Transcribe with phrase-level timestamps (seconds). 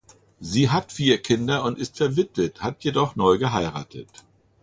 [0.39, 4.07] Sie hat vier Kinder und ist verwitwet, hat jedoch neu geheiratet.